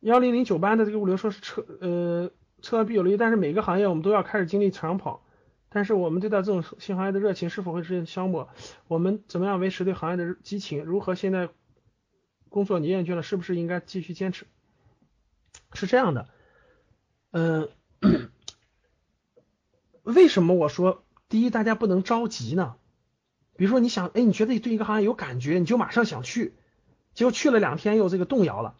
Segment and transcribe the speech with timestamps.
[0.00, 2.30] 幺零零九班的这个物流说是车呃
[2.62, 5.24] 车必有利，但是每个行业我们都要开始经历长跑，
[5.68, 8.48] 但是我们对待这种新行业的热情是否会出现消磨？
[8.88, 10.84] 我们怎么样维持对行业的激情？
[10.84, 11.50] 如何现在
[12.48, 14.46] 工作你厌倦了，是不是应该继续坚持？
[15.74, 16.28] 是这样的，
[17.32, 17.68] 嗯，
[20.02, 22.76] 为什么我说第一大家不能着急呢？
[23.56, 26.54] 比如说你想，哎，你觉得你对一个行业有感觉，你就马上想去，
[27.12, 28.76] 结果去了两天又这个动摇了。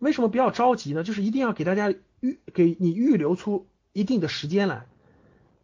[0.00, 1.04] 为什么不要着急呢？
[1.04, 4.88] 就是一定要给大家预给你预留出一定的时间来。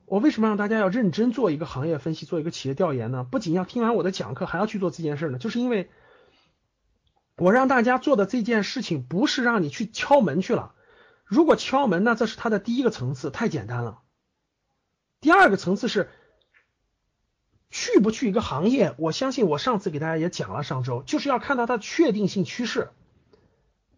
[0.05, 3.27] 我为什么让大家要认真做一个行业分析，做一个企业调研呢？
[3.29, 5.39] 不仅要听完我的讲课，还要去做这件事呢？
[5.39, 5.91] 就是因为
[7.37, 10.75] 我让大家做的这件事情，不是让你去敲门去了。
[11.25, 13.99] 如果敲门，那这是它的第一个层次，太简单了。
[15.21, 16.09] 第二个层次是。
[17.69, 18.95] 去不去一个行业？
[18.97, 22.91] 我相信我上次给大家也讲了，上周就是要看到它确定性趋势，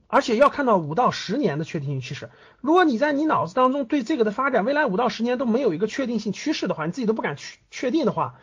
[0.08, 2.30] 而且要看到五到十年的确定性趋势。
[2.60, 8.34] 如果你在你脑子当中对这个的发展未来五到十年都没有一个确定性趋势的话，你自己都不敢去确定的话，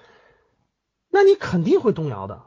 [1.10, 2.44] 那你肯定会动摇的。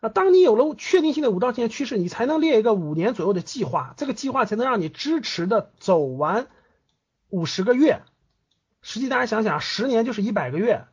[0.00, 6.46] 啊，当你有了确定性的五到十年趋势，你才能列一个五年左右的计划，这个计划才能让你支持的走完
[7.28, 8.02] 五十个月。
[8.80, 10.86] 实际大家想想，十年就是一百个月。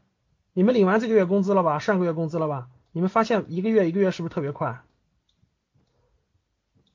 [0.54, 1.80] 你们领完这个月工资了吧？
[1.80, 2.68] 上个月工资了吧？
[2.92, 4.82] 你们发现一个月一个月是不是特别快？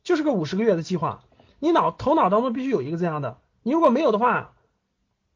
[0.04, 1.24] 就是个五十个月的计划，
[1.58, 3.38] 你脑头脑当中必须有一个这样的。
[3.62, 4.52] 你如果没有的话，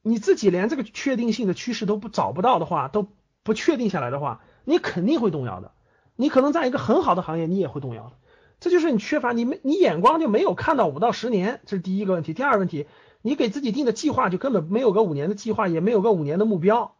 [0.02, 3.08] 你自己连这个确定性的趋势都不找不到的话，都
[3.42, 5.72] 不确定下来的话，你肯定会动摇的。
[6.14, 8.12] 你可能在一个很好的行业，你也会动摇的。
[8.60, 12.34] 这就是你缺乏你没你眼光就没有看到五到十年，这是第一个问题。
[12.34, 12.86] 第二个问题，
[13.22, 16.94] 你给自己定的计划就根本没有个五年的计划，也没有个五年的目标。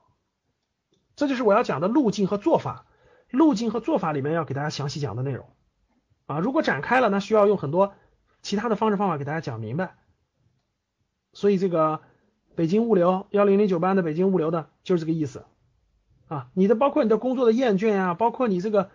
[1.17, 2.87] 这就是我要讲的路径和做法，
[3.29, 5.47] 路径和做法里面要给大家详细讲的内容
[6.29, 6.39] 啊。
[6.39, 7.95] 如果展开了，那需要用很多
[8.41, 9.97] 其他的方式方法给大家讲明白。
[11.33, 12.01] 所以这个
[12.55, 15.45] 北京物流幺零零九班的北京物流的就是这个意思
[16.29, 16.49] 啊。
[16.55, 18.91] 你的包括你的工作的厌倦呀，包括你这个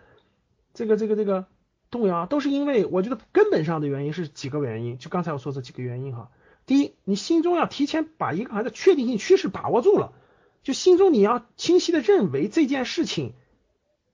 [0.72, 1.44] 这个这个这个
[1.90, 4.96] 动摇，都是因为我觉得根本上的原因是几个原因。
[4.98, 6.30] 就刚才我说这几个原因哈。
[6.66, 10.12] 第一，你心中要提前把一个行业的确定性趋势把握住了。
[10.62, 13.34] 就心中你要清晰的认为这件事情，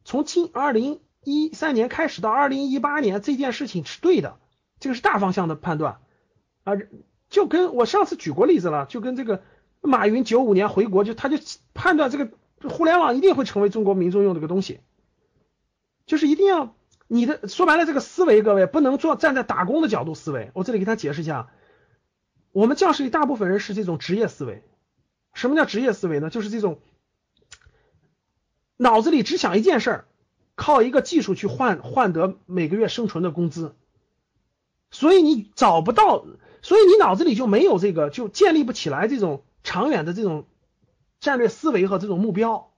[0.04, 4.38] 从今二零一三年开始到二零一八年这件事情是对的，
[4.78, 5.98] 这个是大方向的判断
[6.64, 6.72] 啊，
[7.28, 9.42] 就跟我上次举过例子了，就跟这个
[9.80, 11.36] 马云九五年回国就他就
[11.74, 12.30] 判断这个
[12.68, 14.80] 互联网一定会成为中国民众用这个东西，
[16.06, 16.74] 就是一定要
[17.06, 21.50] 你的说白了这个思维，各位不能做站在打工的角度思维，我这里给他解释一下，
[22.52, 24.62] 我们教室里大部分人是这种职业思维。
[25.32, 26.28] 什么叫职业思维呢？
[26.28, 26.80] 就是这种
[28.76, 30.04] 脑子里只想一件事儿，
[30.60, 33.74] 靠一个技术去换换得每个月生存的工资，
[34.90, 36.26] 所以你找不到，
[36.60, 40.44] 所以你脑子里就没有这个，就建立不起来这种长远的这种
[41.18, 42.72] 战略思维和这种目标，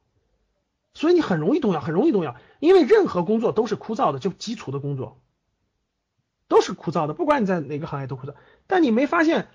[0.94, 5.20] 所以你很容易动摇，很容易动摇，因为任何工作都是枯燥的，就基础的工作
[6.46, 8.34] 都是枯燥的，不管你在哪个行业都枯燥，
[8.68, 9.48] 但你没发现。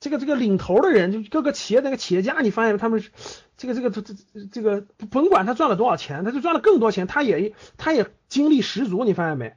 [0.00, 3.04] 这个这个领头的人，就各个企业那个企业家，你发现他们
[3.58, 4.14] 这个这个这这
[4.50, 4.80] 这个
[5.10, 9.54] 甭管他赚了多少钱，他就赚了更多钱，他也他也精力十足，你发现没？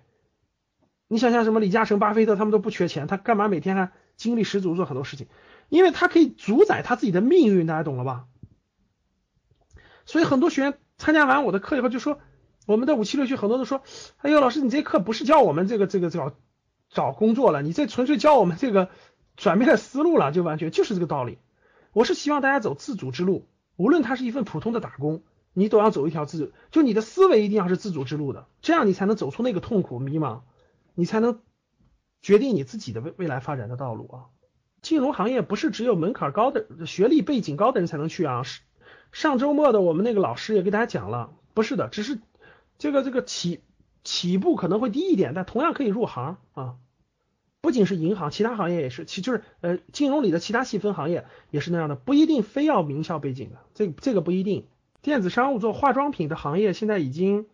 [1.07, 5.27] 你想想什么李嘉诚、巴菲特，他们都不缺钱，他干嘛每天还精力十足做很多事情？
[5.69, 8.25] 因为他可以主宰他自己的命运，大家懂了吧？
[10.05, 12.19] 所以很多学员参加完我的课以后就说，
[12.67, 13.81] 我们的五七六区很多都说，
[14.17, 16.33] 哎呦，老师你这课不是教我们这个这个找
[16.89, 18.89] 找工作了，你这纯粹教我们这个。
[19.35, 21.37] 转变了思路了，就完全就是这个道理。
[21.91, 25.21] 我是希望大家走自主之路，无论它是一份普通的打工，
[25.53, 30.41] 你都要走一条自，就你的思维一定要是自主之路的，这样你才能走出那个痛苦迷茫，
[30.95, 31.41] 你才能
[32.21, 34.17] 决定你自己的未未来发展的道路啊。
[34.81, 38.43] 金融行业不是只有门槛高的、学历背景高的人才能去啊。
[38.43, 38.61] 是
[39.11, 42.19] 上周末的我们那个老师也给大家讲了，不是的，只是
[42.79, 43.61] 这个这个起
[44.03, 46.75] 起步可能会低一点，但同样可以入行啊。
[47.63, 54.67] 不仅是银行，其他行业也是，其就是呃金融里的其他细分行业也是那样的，不一定非要名校背景的，这这个不一定。
[55.01, 57.45] 电子商务做化妆品的行业现在已经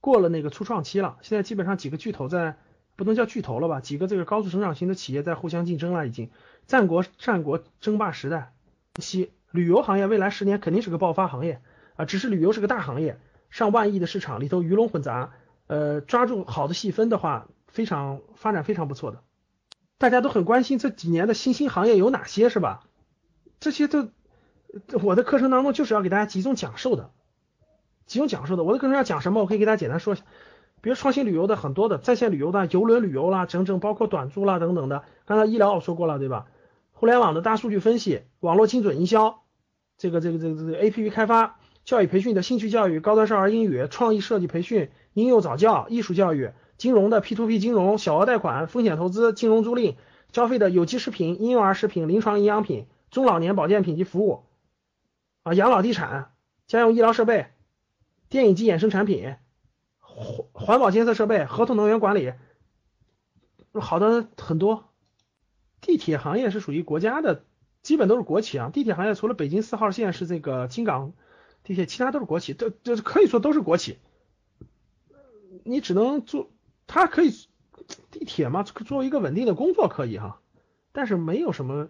[0.00, 2.56] 过了那个初创期了，现在基本上几个巨头在
[2.96, 3.82] 不能叫巨头了吧？
[3.82, 6.30] 几个这个高速成长型的企业在互相竞争了，已经
[6.66, 8.54] 战国战国争霸时代。
[9.02, 11.60] 西旅游行业未来十年肯定是个爆发行业
[11.96, 13.18] 啊，只是旅游是个大行业，
[13.50, 15.34] 上万亿的市场里头鱼龙混杂，
[15.66, 19.22] 呃，抓住好的细分的话，非常发展非常不错的。
[19.98, 22.84] 大家都很关心这几年的新兴行业有哪些，是吧？
[23.60, 24.08] 这些都
[25.02, 27.10] 我的课程当中就是要给大家集中讲授的，
[28.06, 28.62] 集中讲授的。
[28.62, 29.40] 我的课程要讲什么？
[29.40, 30.22] 我可以给大家简单说一下。
[30.80, 35.02] 比如创新旅游的很多的在线旅游的游轮旅游啦，整整包括短租啦等等的。
[35.26, 36.46] 刚才医疗我说过了，对吧？
[36.92, 39.40] 互联网的大数据分析、网络精准营销，
[39.96, 49.96] 这个这个这个这个 A P P 开发、教育培训的兴趣教育、高端少儿英语、创意设计培训、婴幼早教、艺术教育、金融的 P to P 金融、小额贷款、风险投资、金融租赁、
[50.32, 54.44] 消费的有机食品、婴幼儿食品、临床营养品、中老年保健品及服务，
[55.42, 56.32] 啊，养老地产、
[56.66, 57.48] 家用医疗设备、
[58.30, 59.36] 电影机衍生产品。
[60.00, 62.32] 环环保监测设备、合同能源管理，
[63.72, 64.88] 好的很多。
[65.80, 67.44] 地铁行业是属于国家的，
[67.82, 68.70] 基本都是国企啊。
[68.72, 71.12] 地铁行业除了北京四号线是这个京港
[71.62, 73.98] 地铁，其他都是国企，这这可以说都是国企。
[75.62, 76.50] 你只能做，
[76.88, 77.30] 它可以
[78.10, 80.40] 地铁嘛，作为一个稳定的工作可以哈，
[80.90, 81.88] 但是没有什么，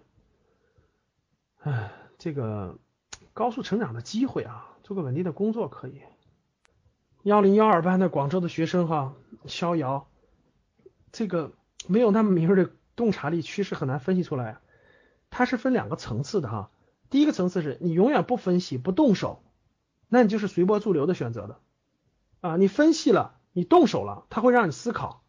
[1.61, 2.79] 唉，这个
[3.33, 6.03] 高速成长的机会啊，做个稳定的工作可以。
[7.23, 9.15] 幺零幺二班的广州的学生哈，
[9.47, 10.09] 逍遥，
[11.13, 11.53] 这个
[11.87, 14.59] 没有那么敏锐的洞察力，趋势很难分析出来。
[15.31, 16.71] 它是分两个层次的哈，
[17.11, 19.43] 第一个层次是你永远不分析不动手，
[20.09, 21.61] 那你就是随波逐流的选择的
[22.41, 22.57] 啊。
[22.57, 25.23] 你分析了，你动手了，它会让你思考，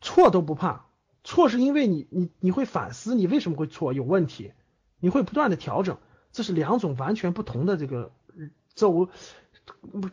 [0.00, 0.86] 错都不怕，
[1.22, 4.52] 错是因为你你你会反思你为什么会错，有问题，
[5.00, 5.98] 你会不断的调整，
[6.32, 8.12] 这是两种完全不同的这个
[8.74, 9.08] 走。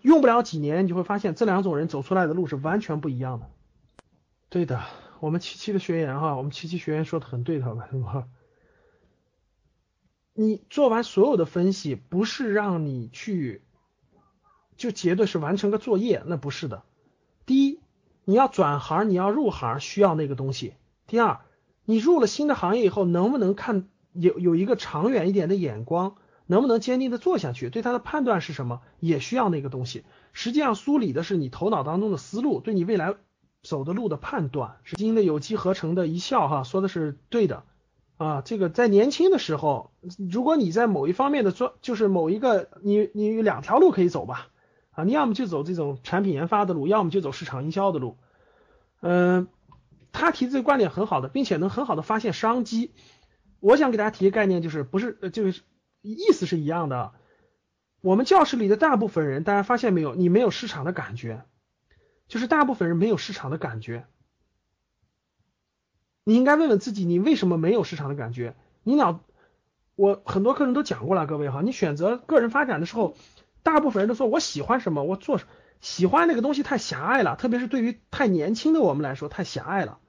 [0.01, 3.49] 用不了几年，你就会发现这两种人走出来的路是完全不一样的。
[4.47, 4.81] 对的，
[5.19, 8.29] 我们七七的学员哈，我们七七学员说的很对的吧？
[10.33, 13.61] 你做完所有的分析，不是让你去
[14.77, 16.83] 就绝对是完成个作业，那不是的。
[18.31, 20.75] 你要转行，你要入行，需要那个东西。
[21.05, 21.41] 第二，
[21.83, 26.15] 你入了新的行业以后，能不能看有有一个长远一点的眼光？
[26.45, 27.69] 能不能坚定的做下去？
[27.69, 28.79] 对他的判断是什么？
[29.01, 30.05] 也需要那个东西。
[30.31, 33.15] 实际上梳理的是你头脑当中的思路，对你未来
[33.63, 34.77] 走的路的判断。
[34.85, 37.63] 是基因的有机合成的一笑哈，说的是对的
[38.15, 38.41] 啊。
[38.45, 39.91] 这个在年轻的时候，
[40.31, 44.47] 如果你在某一方面的做，就是某一个你你两条路可以走吧
[44.91, 48.17] 啊，你要么就走这种产品研发的路，要么就走市场营销的路。
[49.01, 49.47] 嗯，
[50.11, 52.93] 他提这个观点很好的，并且能很好的发现商机。
[53.59, 55.61] 我想给大家提个概念，就是不是呃就是。
[56.03, 57.11] 意思是一样的，
[58.01, 60.15] 我们教室里的大部分人，大家发现没有？
[60.15, 61.45] 你没有市场的感觉，
[62.27, 64.07] 就是大部分人没有市场的感觉。
[66.23, 68.55] 你应该问问自己，你为什么没有市场的感觉？
[68.81, 69.19] 你脑，
[69.95, 73.15] 我很多课程都讲过了，各位哈，你选择个人发展的时候，
[73.63, 75.39] 大部分人都说我喜欢什么，我做
[75.79, 79.99] 喜欢那个东西太狭隘了，特别是对于太年轻的我们来说太狭隘了。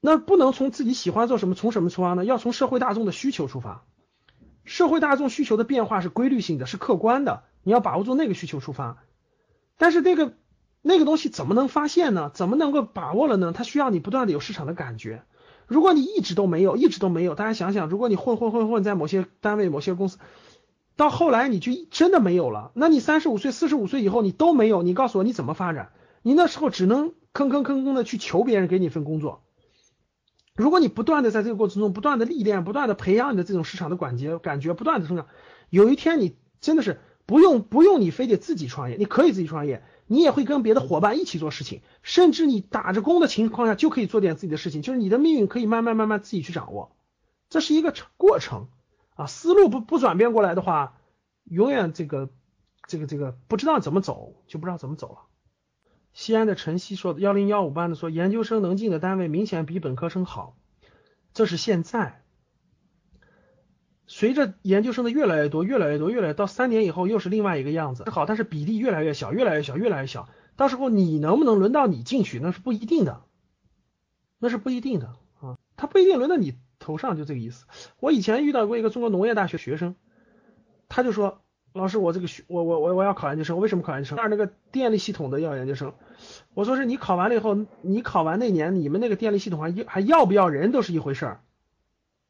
[0.00, 2.24] 那不能从自己喜欢做什么，从什么出发呢？
[2.24, 3.84] 要从社会大众的需求出发。
[4.64, 9.02] 社会大众需求的变化是规律性的，是客观的，你要把握住那个需求出发。
[9.76, 10.34] 但是那个
[10.80, 12.30] 那个东西怎么能发现呢？
[12.32, 13.52] 怎么能够把握了呢？
[13.52, 15.22] 它需要你不断的有市场的感觉。
[15.66, 20.18] 如果你一直都没有，一直都没有，大家想想，如果你混混混混在某些单位、某些公司，
[21.00, 25.92] 到后来你就真的没有了，那你三十五岁、四十五岁以后你都没有，你告诉我你怎么发展？
[26.20, 29.40] 你那时候只能吭吭吭吭的去求别人给你份工作。
[30.54, 35.26] 如果你不断的在这个过程中不断的历练，不断的培养你的这种市场的感觉，感觉不断的成长，
[35.70, 46.94] 有一天你真的是不用不用你非得自己创业，你可以自己创业，你也会跟别的伙伴一起做事情，甚至你打着工的情况下就可以做点自己的事情，就是你的命运可以慢慢慢慢自己去掌握，
[47.48, 48.68] 这是一个过程
[49.20, 50.96] 啊，思路不不转变过来的话，
[51.44, 52.30] 永远这个
[52.88, 55.18] 这个这个不知道怎么走，就不知道怎么走了。
[56.14, 60.56] 西安的晨曦说的幺零幺五班的说，研究生能进的单位明显比本科生好，
[61.34, 62.22] 这是现在。
[64.06, 68.08] 随着研究生的越来越多，越来越多，越来到三年以后又是另外一个样子。
[68.08, 70.30] 好，但是比例越来越小，越来越小，越来越小。
[70.56, 73.22] 到时候你能不能轮到你进去，那是不一定的，
[74.38, 76.54] 那是不一定的啊，他不一定轮到你
[76.90, 77.66] 头上，就这个意思。
[78.00, 79.94] 我以前遇到过一个中国农业大学学生，
[80.88, 81.40] 他就说。
[81.72, 84.18] 老师，我这个学我我我我要考研究生，为什么考研究生？
[84.18, 85.94] 那那个电力系统的要研究生。
[86.52, 91.40] 我说是你考完了以后，你考完那年，你们那个电力系统还还要不要人都是一回事儿。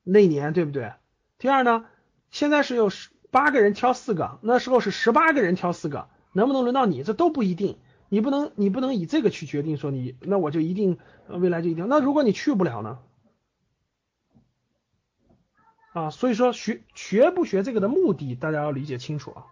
[0.05, 0.93] 那年对不对？
[1.39, 1.87] 第二呢，
[2.31, 7.03] 现在是有十八个人挑四个，那时候是十八个人挑四个，能不能轮到你？
[7.03, 7.79] 这都不一定。
[8.11, 10.99] 你不能你不能以这个去决定说你那我就一定
[11.29, 12.99] 未来就一定那如果你去不了呢？
[16.01, 19.45] 啊，所以说学学不学这个的目的大家要理解清楚啊。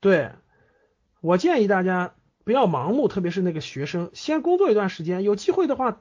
[0.00, 0.32] 对
[1.20, 6.00] 我建议大家不要盲目，特别是那个学生，先工作一段时间，有机会的话，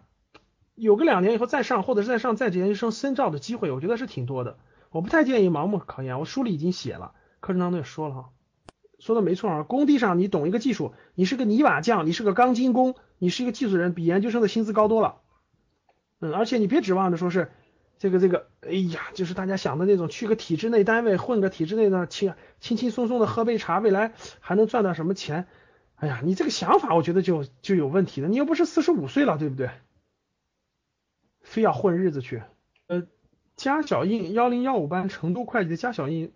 [0.75, 4.57] 有个两年以后再上，或者是再上在职研究生深造的机会，我觉得是挺多的。
[4.89, 8.29] 我不太建议盲目考研，我书里已经写了，课程当中也说了哈，
[8.99, 9.63] 说的没错啊。
[9.63, 15.17] 工地上你懂一个技术，你是个泥瓦匠，你是个钢筋工，你是一个技术人，比研究生的薪资高多了。
[16.19, 17.51] 嗯，而且你别指望着说是
[18.01, 25.45] 这个这个，哎呀，就是大家想的那种，去个体制内单位混个体制内的轻轻轻松松的喝杯茶，未来还能赚到什么钱？
[25.97, 28.27] 哎呀，你这个想法我觉得就就有问题了。
[28.27, 29.69] 你又不是四十五岁了，对不对？
[31.43, 32.41] 非要混日子去，
[32.87, 33.03] 呃。
[33.55, 36.31] 加小印幺零幺五班成都会计的加小印，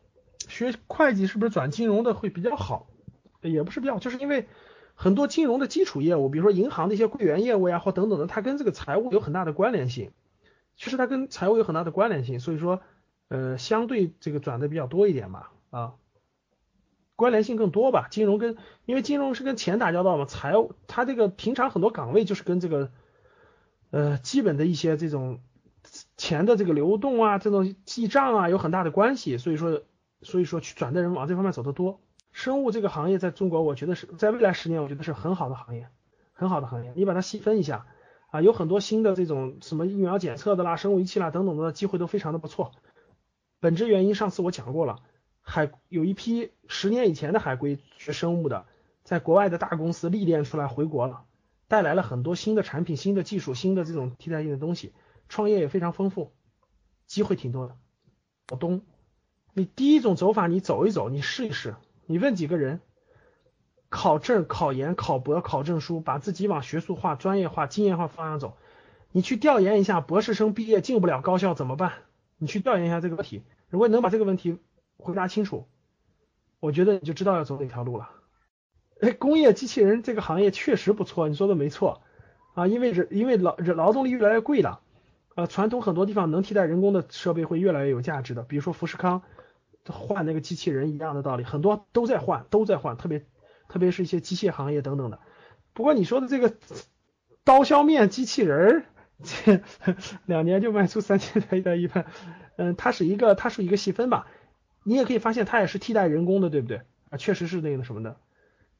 [0.48, 2.86] 学会计是不是转金融的会比较好？
[3.42, 4.48] 也不是比较，就是因为
[4.94, 10.12] 很多金融的基础业务，比如说银行的一些柜员业务呀，或等等的，它跟这个财务有很大的关联性。
[10.75, 12.82] 其实它跟财务有很大的关联性，所以说
[13.27, 15.94] 呃相对这个转的比较多一点吧，啊，
[17.15, 18.08] 关联性更多吧。
[18.10, 22.91] 金融跟因为金融是跟钱打交道嘛，财务它这个平常很多岗位就是跟这个
[23.91, 25.39] 呃基本的一些这种。
[26.17, 29.84] 钱的这个流动啊，这种记账啊，有很大的关系，所以说，
[30.24, 32.01] 所以说去转的人往这方面走的多。
[32.32, 35.88] 生物这个行业在中国，我觉得是在未来十年，我觉得是很好的行业，
[36.34, 36.91] 很好的行业。
[36.96, 37.86] 你把它细分一下
[38.27, 42.72] 啊，有很多新的这种什么疫苗检测的啦、生物仪器啦等等的机会都非常的不错。
[43.60, 45.00] 本质原因上次我讲过了，
[45.41, 48.65] 海有一批十年以前的海归学生物的，
[49.03, 51.24] 在国外的大公司历练出来回国了，
[51.67, 54.94] 带来了很多新的产品、新的技术、新的这种替代性的东西。
[55.27, 56.34] 创业也非常丰富，
[57.08, 57.75] 机会挺多的。
[58.50, 58.84] 老东，
[59.53, 62.79] 你第一种走法，你走一走，你试一试，你问几个人，
[63.89, 68.58] 考证、考研、考博、考证书，把自己往学术化、专业化、经验化方向走。
[69.12, 71.94] 你去调研一下，博士生毕业进不了高校怎么办？
[72.38, 73.44] 你去调研一下这个问题。
[73.70, 74.60] 如果能把这个问题
[74.98, 75.68] 回答清楚，
[76.60, 78.10] 我觉得你就知道要走哪条路了。
[79.01, 82.01] 哎，工业机器人这个行业确实不错，你说的没错
[82.54, 84.82] 啊，因为人因为劳劳动力越来越贵了。
[85.36, 89.22] 呃，传统很多地方能替代人工的设备会越来越有价值的，比如说富士康
[89.89, 93.25] 换那个机器人一样的道理，很多都在换，都在换，特别
[93.68, 95.20] 特别是一些机械行业等等的。
[95.74, 96.54] 不过你说的这个
[97.44, 98.86] 刀削面机器人儿，
[99.24, 99.62] 这
[100.26, 102.06] 两年就卖出三千台一台，
[102.58, 104.28] 嗯，它是一个它是一个细分吧，
[104.84, 106.82] 你也可以发现它也是替代人工的，对不对？
[107.10, 108.18] 啊，确实是那个什么的，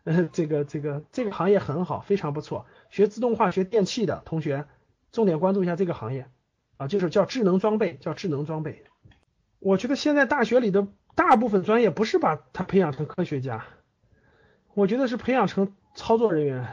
[0.04, 2.66] 嗯， 这个这个这个行业很好，非常不错。
[2.90, 4.66] 学自动化、学电气的同学，
[5.12, 6.28] 重点关注一下这个行业。
[6.78, 8.84] 啊，就是叫智能装备，叫智能装备。
[9.60, 13.64] 我觉得现在大学里的大部分专业不是把他培养成科学家，
[14.76, 16.68] 我觉得是培养成操作人员。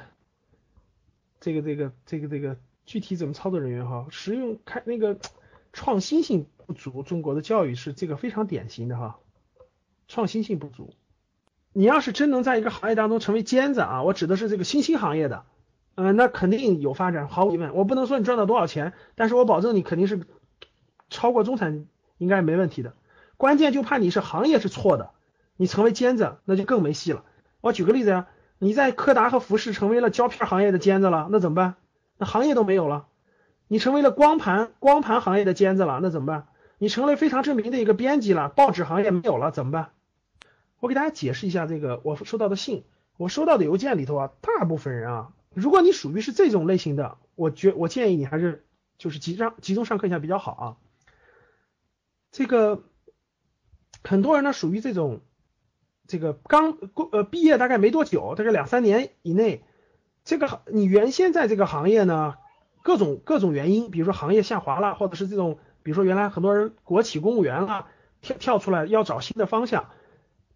[1.40, 4.06] 这个这个这个这个具体怎么操作人员哈？
[4.10, 5.18] 实用开那个
[5.72, 9.20] 创新性不足，中国的教育是这个非常典型的哈，
[10.08, 10.94] 创新性不足。
[11.72, 15.44] 你要是真能在一个行业当中成为尖子啊，我指的是这个新兴行业的。
[15.94, 17.72] 嗯，那肯定有发展，毫无疑问。
[17.74, 20.26] 我不能说你赚到多少钱，但是我保证你肯定是
[21.08, 21.86] 超过中产，
[22.18, 22.94] 应该没问题的。
[23.36, 25.10] 关键就怕你是行业是错的，
[25.56, 27.24] 你成为尖子，那就更没戏了。
[27.62, 28.26] 我举个例子呀，
[28.58, 31.76] 你在柯达和服饰成为了胶片行业的尖子了，那怎么办？
[32.18, 33.06] 那行业都没有了。
[33.68, 36.48] 你成为了光盘光盘行业的尖子了，那怎么办？
[36.76, 39.92] 你成了非常知名的一个编辑了，报纸行业没有了，怎么办？
[40.80, 42.84] 我给大家解释一下这个我收到的信，
[43.16, 45.32] 我收到的邮件里头啊，大部分人啊。
[45.54, 48.66] 如果你属于是这种类型的，我觉我建议你还是
[48.98, 50.66] 就是集中集中上课一下比较好啊。
[52.32, 52.82] 这个
[54.02, 55.20] 很多人呢属于这种，
[56.06, 56.78] 这个刚
[57.10, 59.64] 呃毕业大概没多久，大概两三年以内，
[60.24, 62.34] 这个你原先在这个行业呢，
[62.82, 67.88] 各种各种原因，比如说行业下滑了，或者是这种，比如说原来很多人国企公务员啊
[68.20, 69.90] 跳跳出来要找新的方向，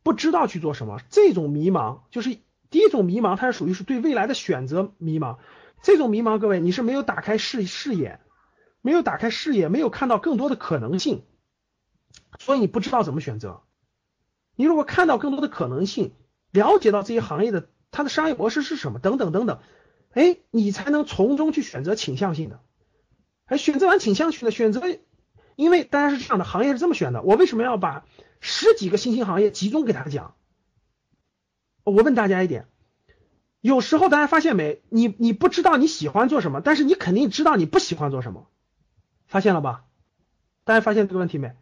[0.03, 2.39] 不知道去做什么，这种迷茫就是。
[2.69, 5.37] 第一种迷茫，它是属于是对未来的选择迷茫。
[5.83, 8.19] 这种迷茫，各位，你是没有打开视视野，
[8.83, 11.23] 没有打开视野，没有看到更多的可能性，
[12.41, 13.63] 所以你不知道怎么选择。
[14.57, 16.13] 你如果看到更多的可能性，
[16.51, 19.61] 了解到这些行业的它的商业模式是什么，等等等等，
[20.11, 22.61] 哎，你才能从中去选择倾向性的。
[23.45, 24.83] 哎，选择完倾向性的选择，
[25.55, 27.23] 因为大家是这样的，行业是这么选的。
[27.23, 28.05] 我为什么要把
[28.41, 30.35] 十几个新兴行业集中给大家讲？
[31.85, 32.67] 我问大家一点，
[33.61, 34.83] 有时候大家发现没？
[34.89, 38.49] 你你不知道你喜欢做什么，但是你肯定知道你不喜欢做什么，
[39.27, 39.85] 发现了吧？
[40.65, 41.55] 大家发现这个问题没？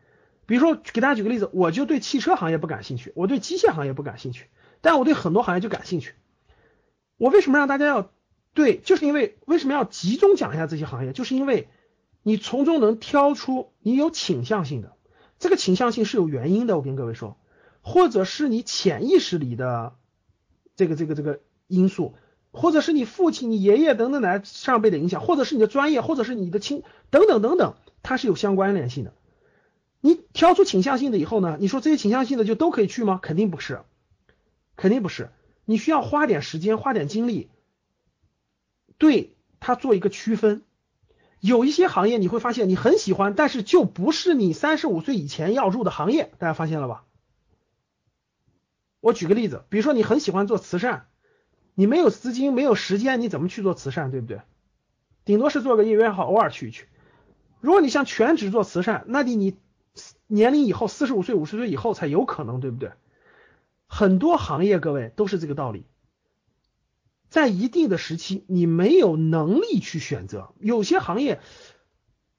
[0.47, 4.49] 比如说给大家举个例子，我就对汽车行业不感兴趣，我对机械行业不感兴趣，
[4.81, 6.15] 但我对很多行业就感兴趣。
[7.17, 8.11] 我为什么让大家要
[8.53, 8.79] 对？
[8.79, 11.13] 就是因为为什么要集中讲一下这些行业？
[11.13, 11.69] 就是因为
[12.23, 14.97] 你从中能挑出你有倾向性的，
[15.39, 16.77] 这个倾向性是有原因的。
[16.77, 17.39] 我跟各位说，
[17.81, 19.95] 或者是你潜意识里的
[20.77, 22.15] 这个这个这个因素，
[22.53, 29.15] 或者是你父亲、你爷爷等等来上辈的影响，或者是你的专业，或者是你的亲等等等等，它是有相关联性的。
[30.05, 31.57] 你挑出倾向性的以后呢？
[31.59, 33.19] 你说这些倾向性的就都可以去吗？
[33.23, 33.81] 肯定不是，
[34.77, 35.31] 肯定不是。
[35.65, 37.49] 你需要花点时间，花点精力，
[38.99, 40.63] 对它做一个区分。
[41.41, 46.31] 有一些行业你会发现你很喜欢，但是就不是你三十五岁以前要入的行业。
[46.37, 47.07] 大家发现了吧？
[49.01, 51.07] 我举个例子，比如说你很喜欢做慈善，
[51.75, 54.11] 你没有资金，没有时间，你怎么去做慈善？
[54.11, 54.43] 对不对？
[55.25, 56.89] 顶多是做个业余爱好，偶尔去一去。
[57.63, 59.57] 如果你想全职做慈善，那得你。
[60.27, 62.93] 年龄以后四十五岁五十岁以后才有可能，对不对？
[63.87, 65.87] 很多行业各位都是这个道理，
[67.29, 71.41] 在一定的时期你没有能力去选择，有些行业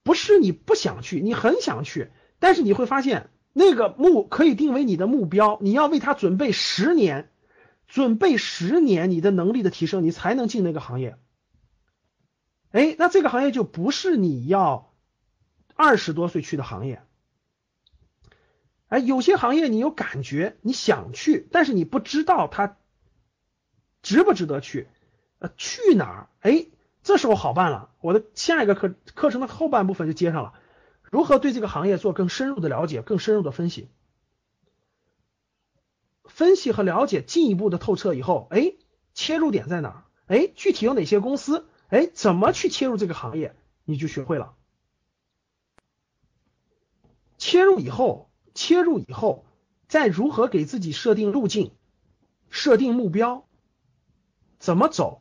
[0.04, 7.30] 不是你不想去，你很想去，但是你会发现那个目可以定为你的目标，你要为它准备十年，
[7.88, 11.18] 准备十年你的能力的提升，你才能进那个行业。
[12.72, 14.94] 哎，那这个行业就不是你要
[15.76, 17.02] 二十多岁去的行业。
[18.88, 22.78] 哎，有些行业你有感觉，你想去，但是你不知道它
[24.04, 24.88] 值不值得去，
[25.40, 26.30] 呃，去哪儿？
[26.42, 26.68] 哎，
[27.02, 30.54] 这时候好办了，我的下一个课课程的后半部分就接上了，
[31.02, 33.90] 如何对这个行业做更深入的了解，更深入的分析，
[36.26, 38.76] 分析和了解进一步的透彻以后，哎，
[39.16, 40.04] 切入点在哪儿？
[40.28, 41.68] 哎，具体有哪些公司？
[41.90, 43.56] 哎，怎么去切入这个行业？
[43.84, 44.54] 你就学会了，
[47.40, 48.30] 切入以后。
[48.56, 49.46] 切入以后，
[49.88, 51.72] 再如何给自己设定路径、
[52.50, 53.46] 设定目标，
[54.58, 55.20] 怎么走？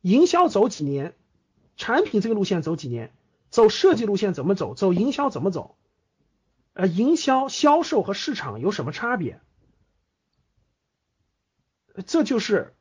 [0.00, 1.14] 营销走几年？
[1.76, 3.12] 产品这个路线走几年？
[3.50, 4.74] 走设计路线怎么走？
[4.74, 5.76] 走营销怎么走？
[6.72, 9.40] 呃，营销、销售和市场有什么差别？
[12.06, 12.74] 这就是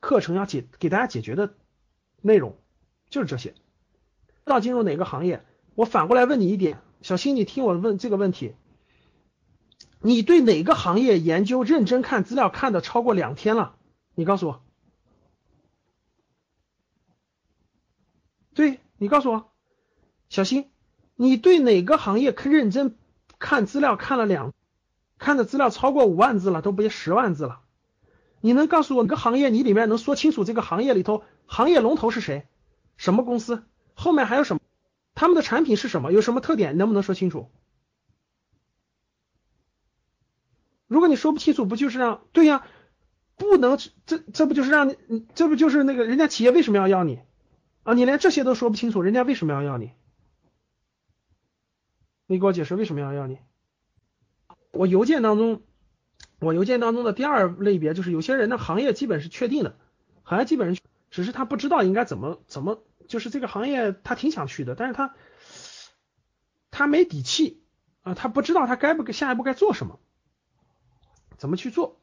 [0.00, 1.54] 课程要解给大家解决的
[2.20, 2.58] 内容，
[3.08, 3.52] 就是这些。
[3.52, 3.56] 不
[4.46, 5.44] 知道进入哪个行业？
[5.76, 6.82] 我反过来问你一点。
[7.02, 8.54] 小新，你听我问这个问题：
[10.00, 13.74] 你对哪个行业研究认真看资料看的超过两天了？
[14.14, 14.62] 你告诉我。
[18.52, 19.50] 对你告诉我，
[20.28, 20.68] 小新，
[21.16, 22.96] 你对哪个行业认真
[23.38, 24.52] 看资料看了两
[25.16, 27.60] 看的资料超过五万字了，都别十万字了？
[28.42, 29.48] 你能告诉我哪个行业？
[29.48, 32.46] 你里面能说清楚这个行业里头行业龙头是谁？
[32.98, 33.64] 什么公司？
[33.94, 34.59] 后面还有什么？
[35.20, 36.12] 他们的产品是什么？
[36.12, 36.78] 有什么特点？
[36.78, 37.50] 能不能说清楚？
[40.86, 42.66] 如果你说不清楚，不就是让对呀？
[43.36, 44.96] 不能，这这不就是让你，
[45.34, 47.20] 这不就是那个人家企业为什么要要你
[47.82, 47.92] 啊？
[47.92, 49.92] 你连这些都说不清楚，人家为什么要要你？
[52.26, 53.40] 你给我解释为什么要要你？
[54.72, 55.60] 我邮件当中，
[56.38, 59.76] 我邮件当中的第二类别就是有些人的行业基本是确定的，
[60.22, 62.82] 行业基本上只是他不知道应该怎么怎么。
[63.10, 65.14] 就是这个行业，他挺想去的，但是他
[66.70, 67.60] 他没底气
[68.02, 69.98] 啊，他不知道他该不该下一步该做什么，
[71.36, 71.98] 怎么去做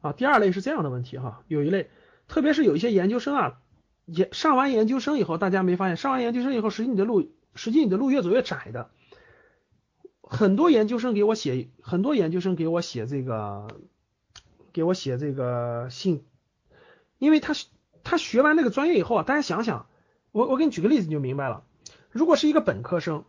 [0.00, 0.12] 啊？
[0.12, 1.90] 第二类是这样的问题哈，有一类，
[2.28, 3.60] 特别是有一些研究生啊，
[4.06, 8.90] 研上完研究生以后，大家没发现，上完研究生以后，实际你的路，实际你的路越走越窄的。
[10.22, 13.66] 很多研究生给我写，很多研究生给我写这个，
[14.72, 16.24] 给我写这个信，
[17.18, 17.54] 因为他
[18.04, 19.88] 他学完那个专业以后啊，大家想想。
[20.32, 21.62] 我我给你举个例子，你就明白了。
[22.10, 23.24] 如果是一个本科生，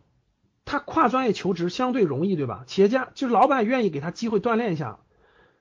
[0.64, 2.64] 他跨专业求职相对容易，对吧？
[2.66, 4.98] 企业家就是老板愿意给他机会锻炼一下。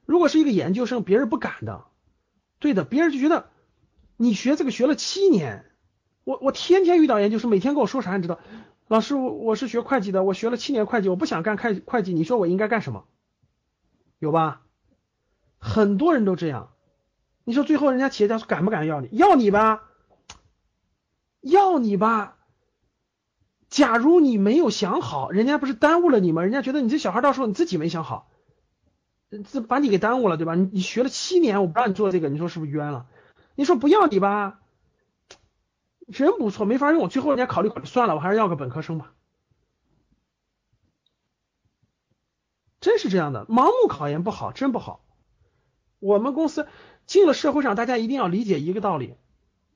[0.06, 1.86] 如果是一个研究生，别人不敢的，
[2.60, 3.50] 对的，别人就觉得
[4.18, 5.66] 你学这个学了七年，
[6.24, 8.40] 我我天天遇到研究生，每天跟我说啥，你知道？
[8.88, 13.06] 老师，我我是学会计的，我学了七年会计，我不想干会会计，你说我应该干什么？
[14.20, 14.62] 有吧？
[15.58, 16.72] 很多人都这样。
[17.46, 19.10] 你说最后人家企业家敢不敢要你？
[19.12, 19.84] 要你吧。
[21.44, 22.38] 要你吧，
[23.70, 26.42] 假如你没有想好，人家不是耽误了你吗？
[26.42, 28.32] 人家觉得你这小孩到时候你自己没想好，
[29.52, 30.56] 这把你给耽误了，对吧？
[30.56, 33.08] 你你学了七年，我不让你做这个，你说是不是冤了？
[33.56, 34.62] 你说不要你吧，
[36.08, 39.14] 人不错，没法用，最后人家考虑考虑，算了，我还是要个本科生吧。
[42.80, 45.04] 真是这样的，盲目考研不好，真不好。
[46.00, 46.68] 我们公司
[47.06, 49.16] 进了社会上，大家一定要理解一个道理。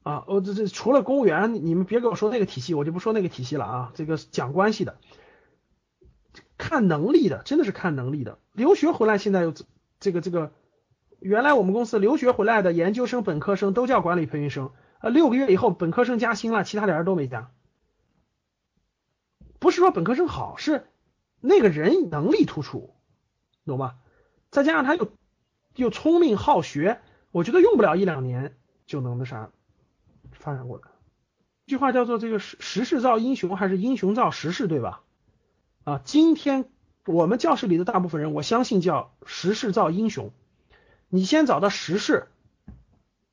[0.07, 3.91] 啊，我这这除了公务员，你们别给我说那个体系，我就不说那个体系了啊。
[3.93, 4.99] 这个讲关系的，
[6.57, 8.39] 看能力的，真的是看能力的。
[8.53, 9.53] 留学回来现在又
[9.99, 10.53] 这个这个
[11.19, 17.51] 原来我们公司留学回来的研究生、本科生都叫管理培训生，呃，六个月以后本科生加薪了，其他俩人都没加。
[19.59, 20.87] 不是说本科生好，是
[21.41, 22.91] 那个人能力突出，
[23.65, 23.95] 懂吗？
[24.51, 25.11] 再加上他又
[25.75, 29.49] 又聪明好学，我觉得用不了一两年就能那啥
[30.47, 30.83] 发展过来。
[31.65, 35.01] 这句话叫做这个时时势造英雄，还是英雄造时势，对吧？
[35.83, 36.69] 啊，今天
[37.05, 40.31] 我们教室里的大部分人，我相信叫时势造英雄。
[41.09, 42.29] 你先找到时势，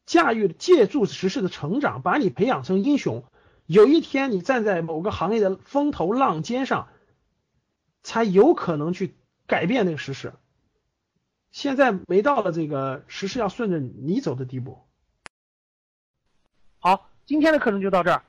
[0.07, 3.23] 驾驭借助时势的成长，把你培养成英雄。
[3.67, 6.89] 有一天你站在某个行业的风头浪尖上，
[8.03, 9.15] 才有可能去
[9.47, 10.33] 改变那个时势。
[11.53, 14.81] 现在没到了这个时势要顺着你走的地步。
[16.87, 18.23] 好，今天的课程就到这儿。